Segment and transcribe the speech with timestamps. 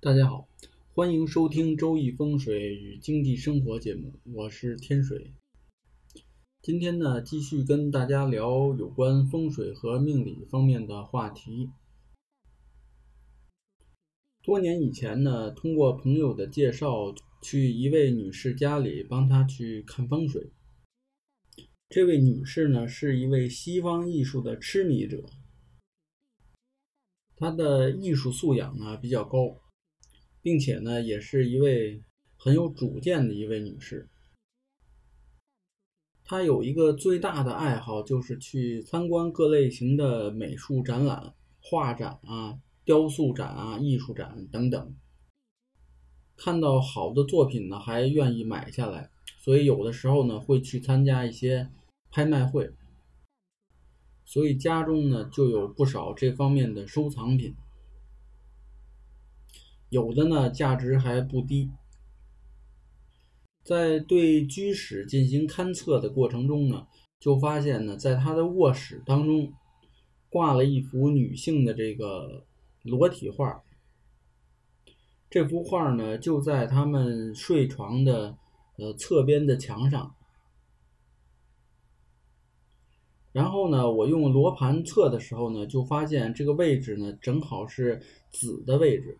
[0.00, 0.46] 大家好，
[0.94, 5.34] 欢迎收听《周易风水与经济生活》节目，我是天水。
[6.62, 11.70] 今天呢，继续跟大家聊有关风水和命理方面的话题。
[14.44, 17.12] 多年以前呢，通过朋友的介绍，
[17.42, 20.52] 去一位女士家里帮她去看风水。
[21.88, 25.24] 这位女士呢，是一位西方艺术的痴迷者，
[27.34, 29.60] 她的艺术素养呢比较高。
[30.42, 32.02] 并且呢，也是一位
[32.36, 34.08] 很有主见的一位女士。
[36.24, 44.94] 她有一个最大的爱好，就是去参观各类型的美术展览、画展啊、雕塑展啊、艺术展等等。
[46.36, 51.70] 看到好的作品呢，还愿意买下来，所以有的时候呢，会去参加一些
[52.10, 52.70] 拍卖会。
[54.24, 57.54] 所以家中呢，就有不少这方面的收藏品。
[59.90, 61.70] 有的呢，价值还不低。
[63.62, 66.86] 在对居室进行勘测的过程中呢，
[67.20, 69.52] 就发现呢，在他的卧室当中
[70.30, 72.46] 挂了一幅女性的这个
[72.82, 73.62] 裸体画。
[75.30, 78.38] 这幅画呢，就在他们睡床的
[78.76, 80.14] 呃侧边的墙上。
[83.32, 89.18] 然后呢，我用罗盘测的时候呢，就发现这个位置呢，正好是子的位置。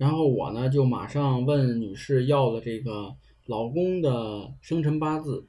[0.00, 5.46] 然后我呢就马上问女士要了这个老公的生辰八字，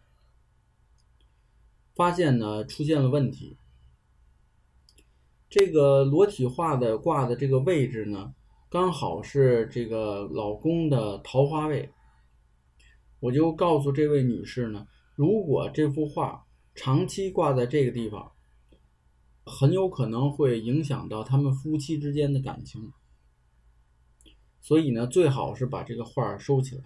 [1.95, 3.55] 发现呢出现了问题。
[5.49, 8.33] 这个裸体画的挂的这个位置呢，
[8.69, 11.89] 刚好是这个老公的桃花位。
[13.21, 18.29] 我就告诉这位女士呢，如果这幅画长期挂在这个地方，
[19.45, 22.91] 很有可能会影响到他们夫妻之间的感情。
[24.61, 26.83] 所以呢，最好是把这个画收起来。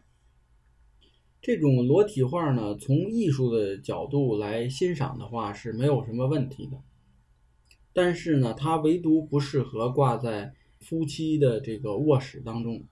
[1.42, 6.78] 这种裸体画呢，从艺术的角度来欣赏的话是没有什么问题的。
[7.94, 12.84] 但是呢，它唯独不适合挂在夫妻的这个卧室当中。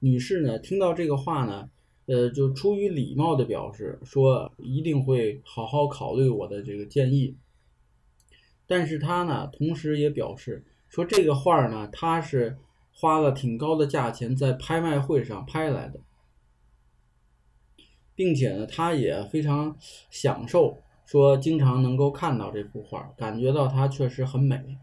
[0.00, 1.70] 女士呢，听到这个话呢，
[2.06, 7.36] 呃，就出于礼貌的表示说一定会好好考虑我的这个建议。
[8.66, 12.58] 但是她呢，同时也表示说这个画呢，她是。
[12.96, 16.00] 花了挺高的价钱在拍卖会上拍来的，
[18.14, 19.76] 并且呢，他也非常
[20.10, 24.78] 享受，说经常能够看到这幅画，感觉到它确实很美。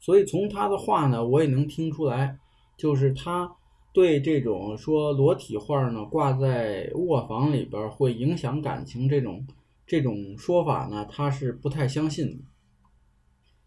[0.00, 2.38] 所以从他的话呢，我也能听出来，
[2.76, 3.54] 就是他
[3.92, 9.46] 对这种说裸体画呢挂在卧房里边会影响感情这种
[9.86, 12.44] 这种说法呢，他是不太相信的。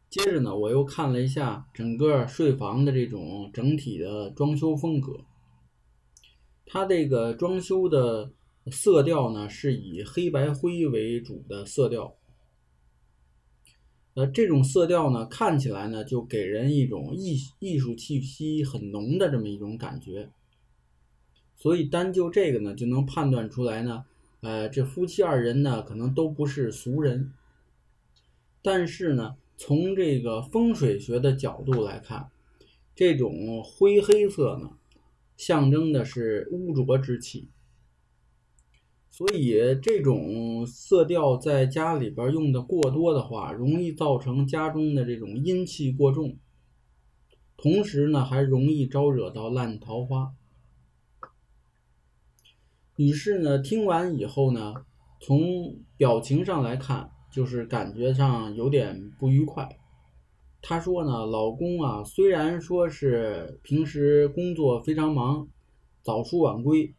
[0.10, 5.20] 接着呢，我又看了一下整个睡房的这种整体的装修风格。
[6.66, 8.32] 它这个装修的
[8.72, 12.16] 色调呢，是以黑白灰为主的色调。
[14.16, 20.32] 呃，这种色调呢，看起来呢，就给人一种艺艺术气息很浓的这么一种感觉。
[21.56, 24.06] 所以单就这个呢，就能判断出来呢，
[24.42, 27.32] 呃，这夫妻二人呢，可能都不是俗人。
[28.64, 29.36] 但是呢。
[29.62, 32.32] 从这个风水学的角度来看，
[32.96, 34.72] 这种灰黑色呢，
[35.36, 37.50] 象征的是污浊之气，
[39.10, 46.38] 所以这种色调在家里边用的过多的话，容易造成家中的这种阴气过重，
[47.58, 50.34] 同时呢，还容易招惹到烂桃花。
[52.96, 54.74] 女士呢，听完以后呢，
[55.20, 57.12] 从表情上来看。
[57.32, 59.78] 就是感觉上有点不愉快。
[60.62, 65.48] 她说呢，老公啊，虽然说是平时工作非常忙，
[66.02, 66.94] 早出晚归，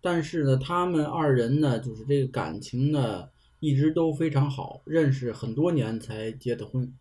[0.00, 3.28] 但是呢，他们二人呢，就是这个感情呢，
[3.60, 6.92] 一直都非常好，认识很多年才结的婚。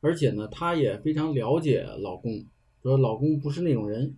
[0.00, 2.44] 而且呢，她也非常了解老公，
[2.82, 4.16] 说老公不是那种人。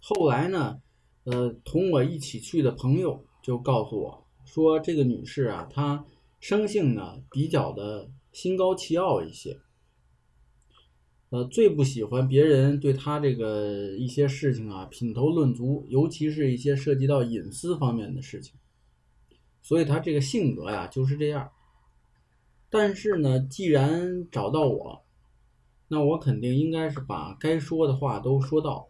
[0.00, 0.80] 后来呢，
[1.24, 4.27] 呃，同我一起去的朋友就告诉我。
[4.48, 6.06] 说这个女士啊，她
[6.40, 9.58] 生性呢比较的心高气傲一些，
[11.28, 18.54] 呃，最不喜欢别人对她这个一些事情啊品头论足，尤其是一些涉及到隐私方面的事情，
[19.60, 21.50] 所以她这个性格呀就是这样。
[22.70, 25.04] 但是呢，既然找到我，
[25.88, 28.88] 那我肯定应该是把该说的话都说到。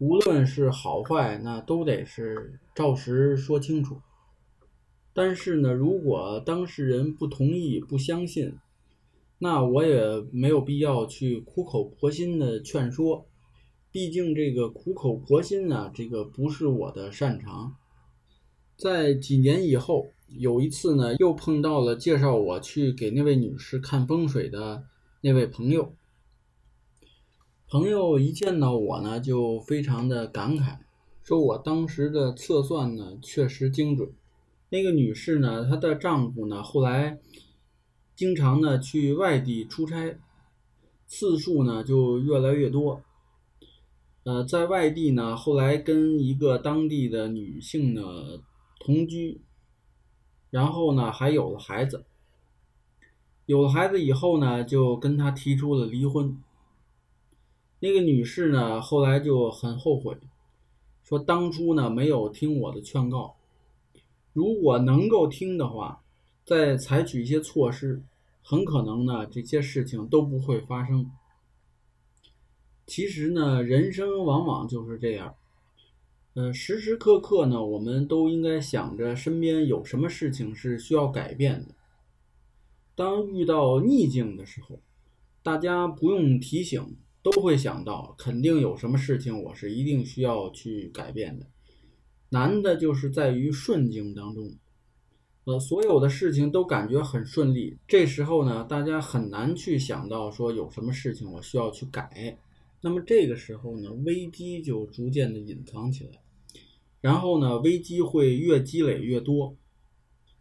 [0.00, 4.00] 无论是好坏，那都得是照实说清楚。
[5.12, 8.56] 但是呢，如果当事人不同意、不相信，
[9.38, 10.00] 那我也
[10.32, 13.26] 没有必要去苦口婆心的劝说，
[13.92, 17.76] 毕竟这个苦口婆心呢，这个不是我的擅长。
[18.78, 24.84] 在几年以后，有一次呢，又碰到了介绍我去给那位女士看风水的
[25.20, 25.92] 那位朋友。
[27.70, 30.78] 朋友一见到我呢，就非常的感慨，
[31.22, 34.12] 说我当时的测算呢确实精准。
[34.70, 37.18] 那个女士呢，她的丈夫呢，后来。
[38.16, 40.18] 经常呢去外地出差，
[41.06, 43.00] 次数呢就越来越多。
[44.24, 48.02] 呃，在外地呢，后来跟一个当地的女性呢
[48.78, 49.40] 同居，
[50.50, 52.04] 然后呢还有了孩子。
[53.46, 56.36] 有了孩子以后呢，就跟他提出了离婚。
[57.80, 60.16] 那个女士呢后来就很后悔，
[61.02, 63.34] 说当初呢没有听我的劝告，
[64.32, 66.02] 如果能够听的话，
[66.44, 68.02] 再采取一些措施。
[68.42, 71.10] 很可能呢，这些事情都不会发生。
[72.86, 75.36] 其实呢，人生往往就是这样，
[76.34, 81.74] 呃，时时刻刻呢，我们都应该想着身边有什么事情是需要改变的。
[82.96, 84.80] 当遇到逆境的时候，
[85.42, 91.46] 大家不用提醒，都会想到肯定有什么事情我是一定需要去改变的。
[92.30, 94.54] 难的就是在于顺境当中。
[95.44, 102.38] 呃，所有的事情都感觉很顺利，这时候呢，大家很难去想到说有什么事情我需要去改。
[102.82, 106.22] 那么这个时候呢，危机就逐渐的隐藏起来，
[107.00, 109.56] 然后呢，危机会越积累越多，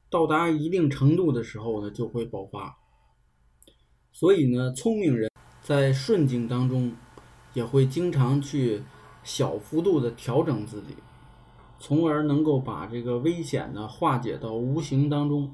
[0.10, 2.78] 到达一定程度的时候呢，就会爆发。
[4.12, 5.29] 所以呢，聪明人
[5.70, 6.92] 在顺境当中，
[7.54, 8.82] 也会经常去
[9.24, 10.96] 小幅度的调整自己。
[11.78, 15.54] 从而能够把这个危险呢化解到无形当中。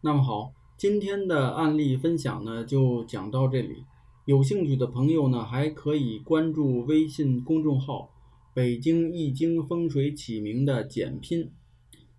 [0.00, 3.84] 那么好，今天的案例分享呢就讲到这里。
[4.24, 8.10] 有兴趣的朋友呢还可以关注微信公众号
[8.52, 11.52] “北京易经风水起名”的简拼，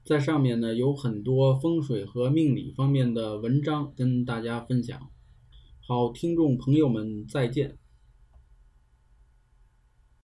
[0.05, 4.97] 在上面呢有很多风水和命理方面的文章跟大家分享。
[5.89, 7.77] 好，听众朋友们再见。